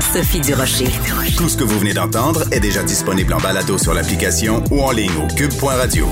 [0.00, 0.86] Sophie Durocher.
[1.36, 4.90] Tout ce que vous venez d'entendre est déjà disponible en balado sur l'application ou en
[4.92, 6.06] ligne au cube.radio.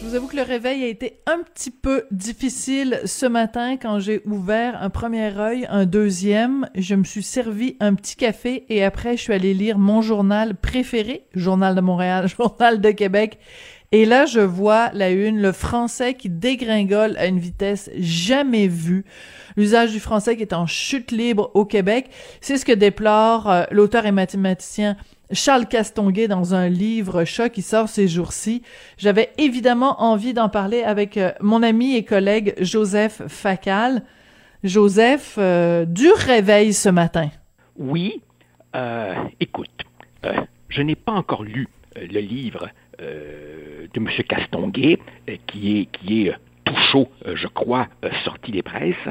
[0.00, 4.00] Je vous avoue que le réveil a été un petit peu difficile ce matin quand
[4.00, 6.68] j'ai ouvert un premier œil, un deuxième.
[6.74, 10.54] Je me suis servi un petit café et après je suis allée lire mon journal
[10.54, 13.38] préféré, Journal de Montréal, Journal de Québec.
[13.90, 19.04] Et là, je vois la une, le français qui dégringole à une vitesse jamais vue
[19.58, 22.10] l'usage du français qui est en chute libre au Québec.
[22.40, 24.96] C'est ce que déplore euh, l'auteur et mathématicien
[25.32, 28.62] Charles Castonguay dans un livre chat qui sort ces jours-ci.
[28.96, 34.02] J'avais évidemment envie d'en parler avec euh, mon ami et collègue Joseph Facal.
[34.64, 37.30] Joseph, euh, dur réveil ce matin.
[37.76, 38.22] Oui,
[39.40, 39.70] écoute,
[40.68, 42.68] je n'ai pas encore lu le livre
[43.94, 44.08] de M.
[44.28, 44.98] Castonguay,
[45.46, 47.88] qui est, qui est tout chaud, je crois,
[48.24, 49.08] sorti des presses.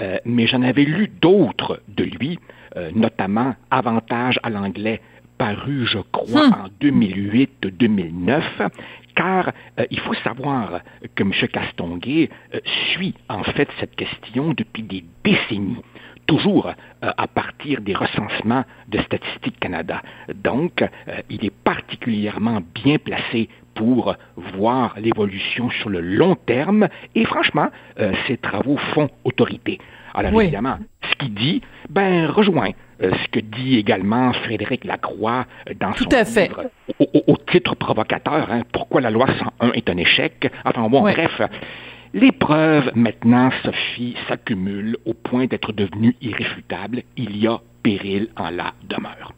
[0.00, 2.38] Euh, mais j'en avais lu d'autres de lui,
[2.76, 5.00] euh, notamment Avantage à l'anglais,
[5.36, 6.54] paru, je crois, hmm.
[6.54, 8.42] en 2008-2009,
[9.14, 10.80] car euh, il faut savoir
[11.14, 11.32] que M.
[11.52, 12.30] Castonguay
[12.92, 15.82] suit en fait cette question depuis des décennies
[16.26, 20.00] toujours à partir des recensements de Statistique Canada.
[20.32, 20.84] Donc,
[21.28, 23.48] il est particulièrement bien placé
[23.80, 29.78] pour voir l'évolution sur le long terme et franchement, euh, ses travaux font autorité.
[30.12, 30.76] Alors évidemment,
[31.08, 32.72] ce qu'il dit, ben rejoint
[33.02, 36.64] euh, ce que dit également Frédéric Lacroix euh, dans son livre
[36.98, 39.26] Au, titre provocateur, hein, Pourquoi la loi
[39.60, 40.52] 101 est un échec.
[40.66, 41.40] Enfin bon, bref.
[42.12, 47.02] Les preuves maintenant, Sophie, s'accumulent au point d'être devenues irréfutables.
[47.16, 49.32] Il y a péril en la demeure.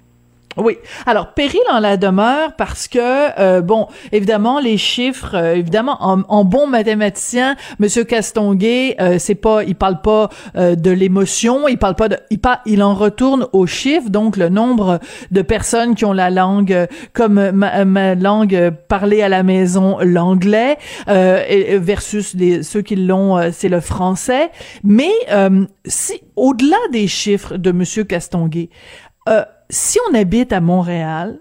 [0.56, 0.76] Oui.
[1.06, 2.98] Alors, péril en la demeure parce que,
[3.40, 9.64] euh, bon, évidemment, les chiffres, euh, évidemment, en, bon mathématicien, Monsieur Castonguay, euh, c'est pas,
[9.64, 14.10] il parle pas de l'émotion, il parle pas de, il, il en retourne aux chiffres,
[14.10, 19.42] donc le nombre de personnes qui ont la langue comme ma, langue parlée à la
[19.42, 20.76] maison, l'anglais,
[21.06, 24.50] versus ceux qui l'ont, c'est le français.
[24.84, 25.12] Mais
[25.86, 28.68] si, au-delà des chiffres de Monsieur Castonguay,
[29.70, 31.38] si on habite à Montréal,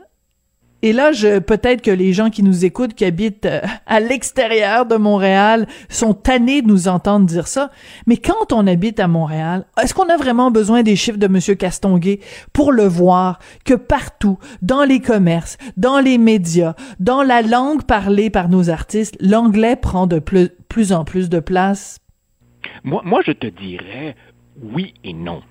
[0.83, 4.87] et là, je peut-être que les gens qui nous écoutent, qui habitent euh, à l'extérieur
[4.87, 7.69] de Montréal, sont tannés de nous entendre dire ça.
[8.07, 11.53] Mais quand on habite à Montréal, est-ce qu'on a vraiment besoin des chiffres de Monsieur
[11.53, 12.19] Castonguay
[12.51, 18.31] pour le voir que partout, dans les commerces, dans les médias, dans la langue parlée
[18.31, 21.99] par nos artistes, l'anglais prend de plus, plus en plus de place?
[22.83, 24.15] Moi, moi, je te dirais
[24.61, 25.41] oui et non.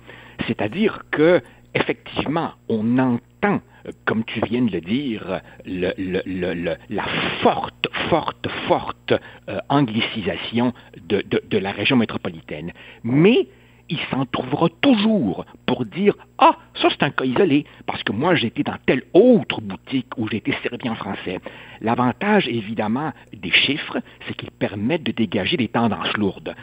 [0.47, 1.41] C'est-à-dire que
[1.73, 3.61] effectivement, on entend,
[4.05, 7.05] comme tu viens de le dire, la
[7.41, 9.13] forte, forte, forte
[9.49, 10.73] euh, anglicisation
[11.07, 12.71] de, la région métropolitaine.
[13.03, 13.47] Mais
[13.91, 18.35] il s'en trouvera toujours pour dire Ah, ça c'est un cas isolé, parce que moi
[18.35, 21.39] j'étais dans telle autre boutique où j'ai été servi en français.
[21.81, 26.55] L'avantage évidemment des chiffres, c'est qu'ils permettent de dégager des tendances lourdes.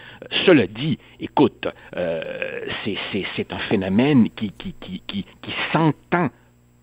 [0.47, 5.25] Cela dit, écoute, euh, c'est un phénomène qui, qui, qui, qui,
[5.73, 6.31] s'entend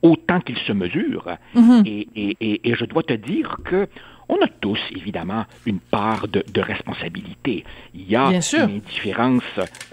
[0.01, 1.25] autant qu'il se mesure.
[1.55, 1.87] Mm-hmm.
[1.87, 3.87] et, et, et, je dois te dire que
[4.29, 7.63] on a tous, évidemment, une part de, responsabilité.
[7.93, 9.43] Il y a une indifférence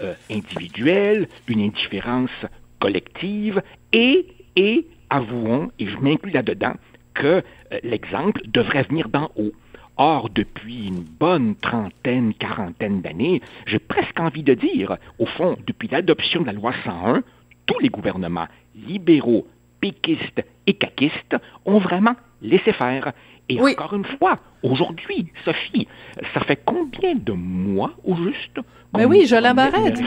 [0.01, 2.31] euh, individuelle, une indifférence
[2.79, 3.61] collective,
[3.91, 6.73] et, et avouons, et je m'inclus là-dedans,
[7.13, 7.41] que euh,
[7.83, 9.53] l'exemple devrait venir d'en haut.
[9.97, 15.87] Or, depuis une bonne trentaine, quarantaine d'années, j'ai presque envie de dire, au fond, depuis
[15.87, 17.21] l'adoption de la loi 101,
[17.67, 19.47] tous les gouvernements libéraux,
[19.79, 21.35] péquistes et caquistes
[21.65, 23.13] ont vraiment laissé faire.
[23.49, 25.87] Et encore une fois, aujourd'hui, Sophie,
[26.33, 28.57] ça fait combien de mois au juste
[28.95, 29.99] Mais ben oui, Jolin Barrette.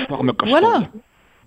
[0.46, 0.88] Voilà.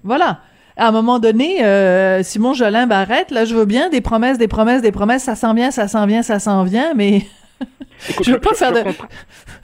[0.04, 0.42] Voilà.
[0.78, 4.48] À un moment donné, euh, Simon Jolin Barrette, là, je veux bien des promesses, des
[4.48, 7.24] promesses, des promesses, ça s'en vient, ça s'en vient, ça s'en vient, mais
[8.24, 8.84] je veux pas faire de,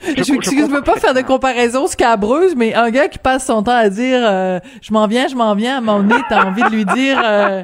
[0.02, 3.88] je, veux pas faire de comparaison scabreuse, mais un gars qui passe son temps à
[3.88, 6.68] dire, euh, je m'en viens, je m'en viens, à un moment donné, t'as envie de
[6.68, 7.62] lui dire, euh,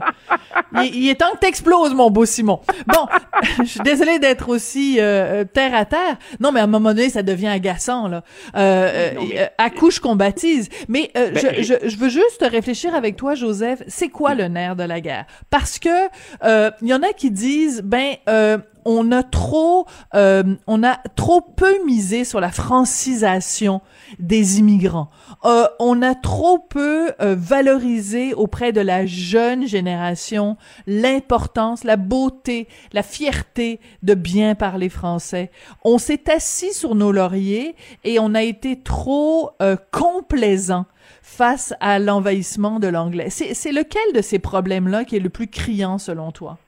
[0.82, 2.60] il, est temps que t'exploses, mon beau Simon.
[2.86, 3.06] Bon,
[3.58, 6.16] je suis désolée d'être aussi euh, terre à terre.
[6.40, 8.22] Non, mais à un moment donné, ça devient agaçant, là.
[8.56, 10.68] Euh, euh Accouche qu'on baptise.
[10.88, 13.82] Mais ben, je, je, je, veux juste réfléchir avec toi, Joseph.
[13.86, 15.26] C'est quoi le nerf de la guerre?
[15.50, 15.88] Parce que
[16.82, 18.16] il y en a qui disent, ben,
[18.84, 23.80] on a trop, euh, on a trop peu misé sur la francisation
[24.18, 25.10] des immigrants.
[25.44, 30.56] Euh, on a trop peu euh, valorisé auprès de la jeune génération
[30.86, 35.50] l'importance, la beauté, la fierté de bien parler français.
[35.84, 37.74] On s'est assis sur nos lauriers
[38.04, 39.50] et on a été trop
[39.90, 40.86] complaisant
[41.22, 43.30] face à l'envahissement de l'anglais.
[43.30, 46.58] C'est lequel de ces problèmes-là qui est le plus criant selon toi?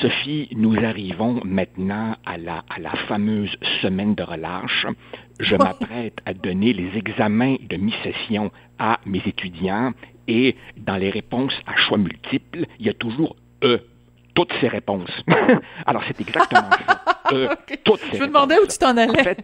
[0.00, 4.86] Sophie, nous arrivons maintenant à la, à la fameuse semaine de relâche.
[5.40, 9.92] Je m'apprête à donner les examens de mi-session à mes étudiants
[10.28, 13.80] et dans les réponses à choix multiples, il y a toujours E
[14.34, 15.10] toutes ces réponses.
[15.86, 17.04] Alors, c'est exactement ça.
[17.32, 17.48] E,
[17.84, 19.20] toutes ces Je me demandais où tu t'en allais.
[19.20, 19.38] En fait,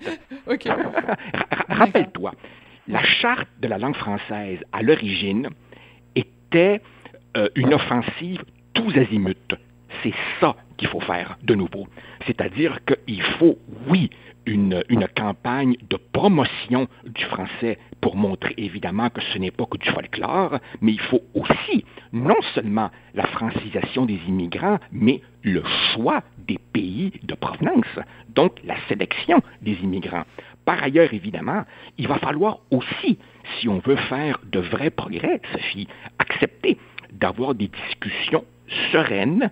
[1.69, 2.33] rappelle-toi,
[2.89, 5.51] la charte de la langue française, à l'origine,
[6.17, 6.81] était
[7.37, 8.43] euh, une offensive
[8.75, 9.55] tous azimuts
[10.03, 11.87] c'est ça qu'il faut faire de nouveau.
[12.27, 14.11] C'est-à-dire qu'il faut, oui,
[14.47, 19.79] une, une, campagne de promotion du français pour montrer évidemment que ce n'est pas que
[19.79, 25.63] du folklore, mais il faut aussi non seulement la francisation des immigrants, mais le
[25.93, 27.99] choix des pays de provenance,
[28.29, 30.25] donc la sélection des immigrants.
[30.65, 31.65] Par ailleurs, évidemment,
[31.99, 33.19] il va falloir aussi,
[33.59, 35.89] si on veut faire de vrais progrès, Sophie,
[36.19, 36.79] accepter
[37.13, 38.45] d'avoir des discussions
[38.93, 39.51] sereines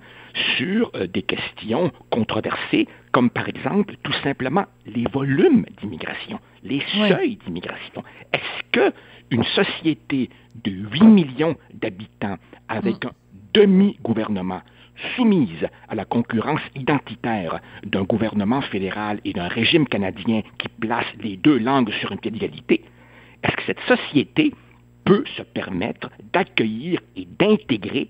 [0.56, 7.36] sur euh, des questions controversées, comme par exemple tout simplement les volumes d'immigration, les seuils
[7.44, 8.02] d'immigration.
[8.32, 8.94] Est-ce que
[9.30, 10.30] une société
[10.64, 12.36] de 8 millions d'habitants
[12.68, 13.08] avec mm.
[13.08, 13.12] un
[13.54, 14.62] demi-gouvernement
[15.16, 21.36] soumise à la concurrence identitaire d'un gouvernement fédéral et d'un régime canadien qui place les
[21.36, 22.84] deux langues sur un pied d'égalité,
[23.42, 24.52] est-ce que cette société
[25.04, 28.08] peut se permettre d'accueillir et d'intégrer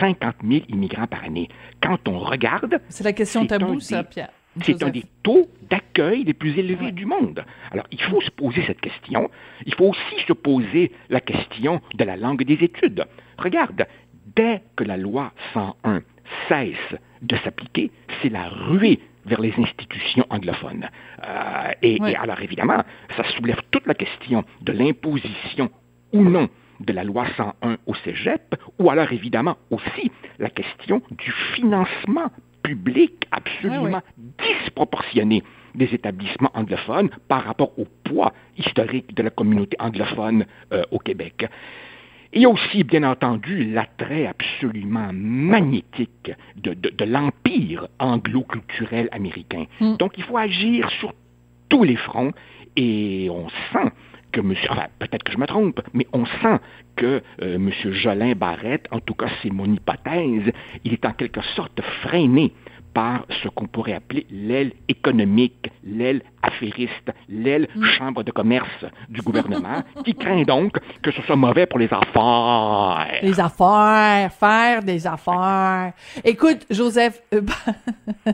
[0.00, 1.48] 50 000 immigrants par année.
[1.80, 2.80] Quand on regarde...
[2.88, 4.30] C'est la question tabou, ça, Pierre.
[4.62, 7.44] C'est un des taux d'accueil les plus élevés du monde.
[7.70, 9.30] Alors, il faut se poser cette question.
[9.66, 13.04] Il faut aussi se poser la question de la langue des études.
[13.38, 13.86] Regarde,
[14.34, 16.02] dès que la loi 101
[16.48, 17.90] cesse de s'appliquer,
[18.22, 20.88] c'est la ruée vers les institutions anglophones.
[21.22, 22.82] Euh, et, et, alors, évidemment,
[23.16, 25.70] ça soulève toute la question de l'imposition
[26.12, 26.48] ou non
[26.80, 32.30] de la loi 101 au cégep, ou alors évidemment aussi la question du financement
[32.62, 34.02] public absolument
[34.38, 35.42] disproportionné
[35.74, 41.46] des établissements anglophones par rapport au poids historique de la communauté anglophone euh, au Québec.
[42.32, 49.64] Il y a aussi, bien entendu, l'attrait absolument magnétique de, l'empire anglo-culturel américain.
[49.80, 49.96] Hmm.
[49.96, 51.14] Donc, il faut agir sur
[51.68, 52.32] tous les fronts
[52.76, 53.90] et on sent
[54.32, 54.40] que
[54.70, 56.60] enfin, peut-être que je me trompe, mais on sent
[56.96, 57.70] que euh, M.
[57.92, 60.52] Jolin Barrette, en tout cas c'est mon hypothèse,
[60.84, 62.52] il est en quelque sorte freiné
[62.96, 67.84] par ce qu'on pourrait appeler l'aile économique, l'aile affairiste, l'aile mm.
[67.98, 73.20] chambre de commerce du gouvernement, qui craint donc que ce soit mauvais pour les affaires.
[73.22, 75.92] Les affaires, faire des affaires.
[76.24, 77.42] Écoute, Joseph, euh,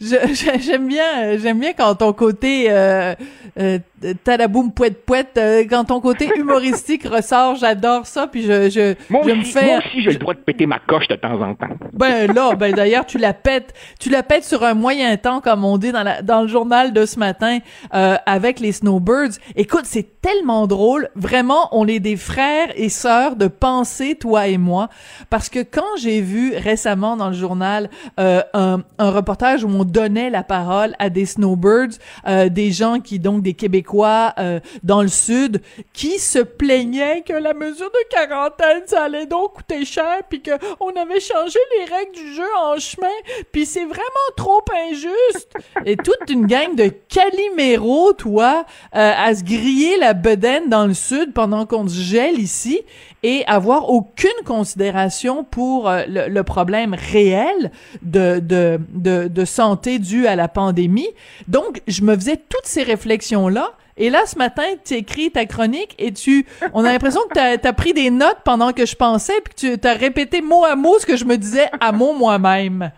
[0.00, 3.14] j'aime bien, j'aime bien quand ton côté euh,
[3.58, 3.78] euh,
[4.24, 9.22] tadaboum poète poète euh, quand ton côté humoristique ressort, j'adore ça puis je je, moi
[9.24, 11.40] je aussi, me fais Moi aussi j'ai le droit de péter ma coche de temps
[11.40, 11.68] en temps.
[11.92, 15.64] Ben là, ben d'ailleurs tu la pètes, tu la pètes sur un moyen temps comme
[15.64, 17.58] on dit dans la dans le journal de ce matin
[17.94, 19.38] euh, avec les Snowbirds.
[19.54, 24.58] Écoute, c'est tellement drôle, vraiment on est des frères et sœurs de pensée toi et
[24.58, 24.88] moi
[25.30, 27.88] parce que quand j'ai vu récemment dans le journal
[28.18, 33.00] euh, un, un reportage où on donnait la parole à des Snowbirds, euh, des gens
[33.00, 35.60] qui donc des Québécois euh, dans le sud
[35.92, 40.52] qui se plaignaient que la mesure de quarantaine ça allait donc coûter cher puis que
[40.80, 43.06] on avait changé les règles du jeu en chemin
[43.52, 45.52] puis c'est vraiment trop injuste.
[45.86, 48.64] Et toute une gang de caliméros toi
[48.94, 52.80] euh, à se griller la bedaine dans le sud pendant qu'on se gèle ici
[53.22, 57.72] et avoir aucune considération pour euh, le, problème réel
[58.02, 61.08] de, de, de, de santé dû à la pandémie.
[61.48, 63.72] Donc, je me faisais toutes ces réflexions-là.
[63.96, 67.68] Et là, ce matin, tu écris ta chronique et tu, on a l'impression que tu
[67.68, 70.74] as, pris des notes pendant que je pensais puis que tu as répété mot à
[70.74, 72.90] mot ce que je me disais à mot moi-même.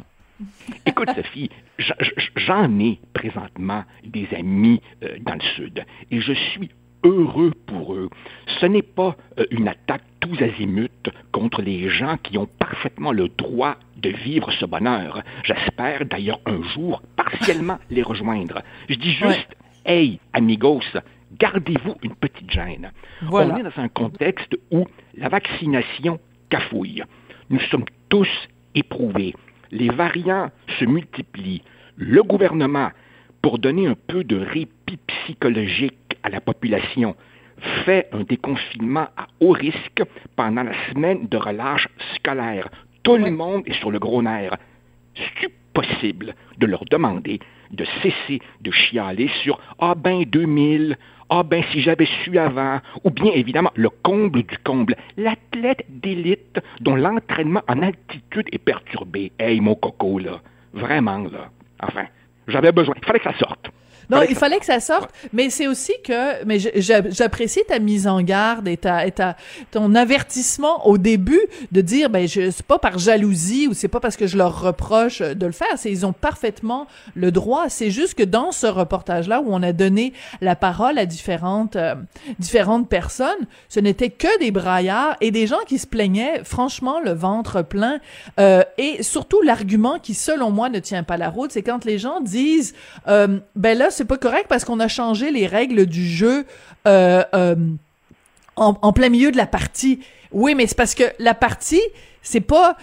[0.87, 1.51] Écoute, Sophie,
[2.37, 6.71] j'en ai présentement des amis euh, dans le Sud et je suis
[7.05, 8.09] heureux pour eux.
[8.61, 13.29] Ce n'est pas euh, une attaque tous azimuts contre les gens qui ont parfaitement le
[13.29, 15.23] droit de vivre ce bonheur.
[15.45, 18.63] J'espère d'ailleurs un jour partiellement les rejoindre.
[18.89, 19.49] Je dis juste,
[19.85, 20.81] hey, amigos,
[21.39, 22.91] gardez-vous une petite gêne.
[23.31, 26.19] On est dans un contexte où la vaccination
[26.49, 27.03] cafouille.
[27.51, 28.29] Nous sommes tous
[28.75, 29.35] éprouvés.
[29.71, 31.63] Les variants se multiplient.
[31.97, 32.91] Le gouvernement,
[33.43, 37.17] pour donner un peu de répit psychologique à la population,
[37.85, 40.03] fait un déconfinement à haut risque
[40.37, 42.69] pendant la semaine de relâche scolaire.
[43.03, 44.57] Tout le monde est sur le gros nerf.
[45.15, 47.41] C'est possible de leur demander
[47.71, 50.97] de cesser de chialer sur Ah ben 2000,
[51.31, 56.61] ah ben si j'avais su avant, ou bien évidemment le comble du comble, l'athlète d'élite
[56.81, 59.33] dont l'entraînement en altitude est perturbé.
[59.39, 60.41] Hey mon coco là,
[60.73, 61.51] vraiment là.
[61.83, 62.07] Enfin,
[62.49, 63.71] j'avais besoin, il fallait que ça sorte.
[64.11, 68.23] Non, il fallait que ça sorte, mais c'est aussi que, mais j'apprécie ta mise en
[68.23, 69.37] garde et ta, et ta,
[69.71, 71.41] ton avertissement au début
[71.73, 74.61] de dire, ben, je, c'est pas par jalousie ou c'est pas parce que je leur
[74.61, 77.69] reproche de le faire, c'est ils ont parfaitement le droit.
[77.69, 81.95] C'est juste que dans ce reportage-là où on a donné la parole à différentes, euh,
[82.39, 87.13] différentes personnes, ce n'était que des braillards et des gens qui se plaignaient, franchement, le
[87.13, 87.99] ventre plein.
[88.39, 91.99] Euh, et surtout, l'argument qui, selon moi, ne tient pas la route, c'est quand les
[91.99, 92.75] gens disent,
[93.09, 96.45] euh, ben là, c'est pas correct parce qu'on a changé les règles du jeu
[96.87, 97.57] euh, euh,
[98.57, 100.01] en, plein milieu de la partie.
[100.33, 101.83] Oui, mais c'est parce que la partie,
[102.23, 102.77] c'est pas...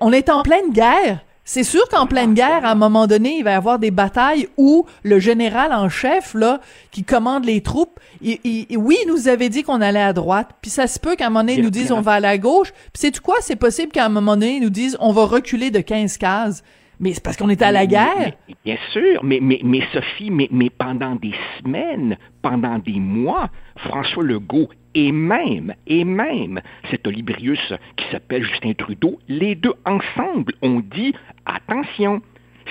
[0.00, 1.20] On est en pleine guerre.
[1.44, 4.48] C'est sûr qu'en pleine guerre, à un moment donné, il va y avoir des batailles
[4.58, 6.60] où le général en chef, là,
[6.90, 10.86] qui commande les troupes, oui, il nous avait dit qu'on allait à droite, puis ça
[10.86, 13.00] se peut qu'à un moment donné, ils nous disent on va à la gauche, puis
[13.00, 13.36] c'est quoi?
[13.40, 16.62] C'est possible qu'à un moment donné, ils nous disent on va reculer de 15 cases.
[17.00, 18.32] Mais c'est parce qu'on était à la guerre.
[18.64, 24.24] bien sûr, mais, mais, mais Sophie, mais, mais pendant des semaines, pendant des mois, François
[24.24, 30.80] Legault et même, et même cet Olibrius qui s'appelle Justin Trudeau, les deux ensemble ont
[30.80, 31.14] dit
[31.46, 32.20] attention,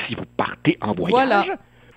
[0.08, 1.52] si vous partez en voyage,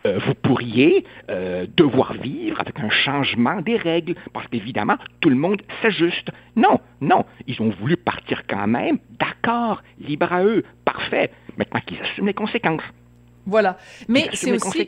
[0.07, 5.37] euh, vous pourriez euh, devoir vivre avec un changement des règles, parce qu'évidemment, tout le
[5.37, 6.31] monde s'ajuste.
[6.57, 8.99] Non, non, ils ont voulu partir quand même,
[9.43, 12.83] d'accord, libre à eux, parfait, maintenant qu'ils assument les conséquences.
[13.47, 13.79] Voilà,
[14.09, 14.87] mais c'est aussi...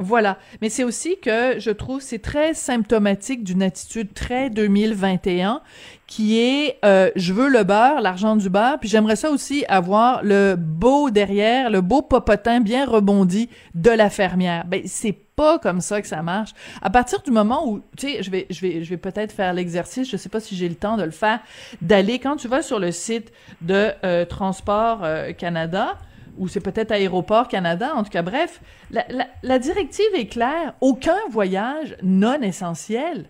[0.00, 0.38] Voilà.
[0.60, 5.60] Mais c'est aussi que je trouve c'est très symptomatique d'une attitude très 2021
[6.08, 10.24] qui est euh, je veux le beurre, l'argent du beurre, puis j'aimerais ça aussi avoir
[10.24, 14.64] le beau derrière, le beau popotin bien rebondi de la fermière.
[14.66, 16.50] Ben c'est pas comme ça que ça marche.
[16.82, 19.52] À partir du moment où tu sais, je vais je vais je vais peut-être faire
[19.52, 21.40] l'exercice, je sais pas si j'ai le temps de le faire,
[21.82, 25.98] d'aller quand tu vas sur le site de euh, Transport euh, Canada,
[26.38, 28.60] ou c'est peut-être Aéroport Canada, en tout cas, bref,
[28.90, 33.26] la, directive est claire, aucun voyage non essentiel.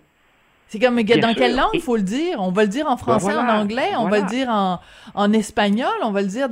[0.67, 2.37] C'est comme, dans quelle langue il faut le dire?
[2.39, 4.79] On va le dire en ben français, en anglais, on va le dire en,
[5.13, 6.47] en espagnol, on va le dire...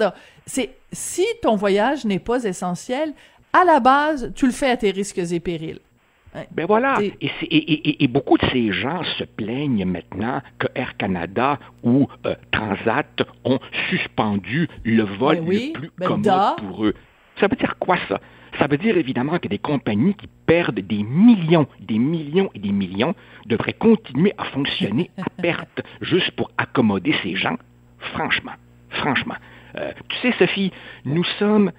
[0.45, 3.13] C'est Si ton voyage n'est pas essentiel,
[3.53, 5.79] à la base, tu le fais à tes risques et périls.
[6.51, 7.00] Ben voilà.
[7.01, 13.60] Et, beaucoup de ces gens se plaignent maintenant que Air Canada ou euh, Transat ont
[13.89, 16.95] suspendu le vol ben le plus ben commode pour eux.
[17.39, 18.19] Ça veut dire quoi ça?
[18.60, 22.72] Ça veut dire évidemment que des compagnies qui perdent des millions, des millions et des
[22.72, 27.57] millions devraient continuer à fonctionner à perte juste pour accommoder ces gens.
[28.13, 28.53] Franchement,
[28.89, 29.36] franchement.
[29.75, 30.72] Euh, tu sais, Sophie,
[31.05, 31.72] nous sommes,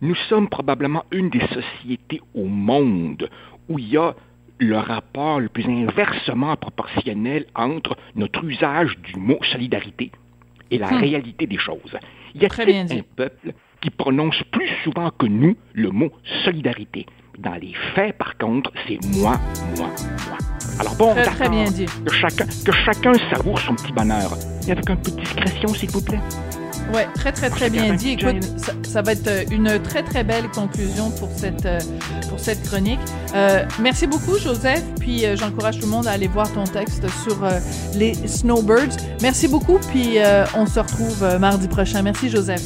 [0.00, 3.28] nous sommes probablement une des sociétés au monde
[3.68, 4.14] où il y a
[4.58, 10.10] le rapport le plus inversement proportionnel entre notre usage du mot solidarité
[10.70, 11.00] et la hmm.
[11.00, 11.96] réalité des choses.
[12.34, 12.86] Il y a très un
[13.16, 16.10] peuple qui prononce plus souvent que nous le mot
[16.44, 17.06] solidarité.
[17.38, 19.38] Dans les faits, par contre, c'est moi,
[19.76, 19.88] moi,
[20.26, 20.38] moi.
[20.80, 21.86] Alors bon, très, très bien dit.
[22.04, 24.32] Que chacun, que chacun savoure son petit bonheur.
[24.66, 26.20] Et avec un peu de discrétion, s'il vous plaît.
[26.92, 28.10] Ouais, très très très bien dit.
[28.10, 28.44] Écoute,
[28.84, 31.80] ça, va être euh, une très très belle conclusion pour cette euh,
[32.28, 33.00] pour cette chronique.
[33.34, 37.36] Euh, merci beaucoup Joseph, puis j'encourage tout le monde à aller voir ton texte sur
[37.94, 38.96] les snowbirds.
[39.20, 40.18] Merci beaucoup, puis
[40.54, 42.02] on se retrouve mardi prochain.
[42.02, 42.62] Merci Joseph.